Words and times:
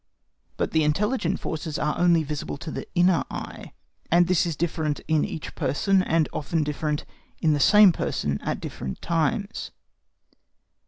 But 0.57 0.71
the 0.71 0.83
intelligent 0.83 1.39
forces 1.39 1.77
are 1.77 1.95
only 1.95 2.23
visible 2.23 2.57
to 2.57 2.71
the 2.71 2.87
inner 2.95 3.23
eye, 3.29 3.73
and 4.09 4.25
this 4.25 4.47
is 4.47 4.55
different 4.55 4.99
in 5.07 5.23
each 5.23 5.53
person, 5.53 6.01
and 6.01 6.27
often 6.33 6.63
different 6.63 7.05
in 7.39 7.53
the 7.53 7.59
same 7.59 7.91
person 7.91 8.41
at 8.41 8.59
different 8.59 8.99
times. 9.03 9.69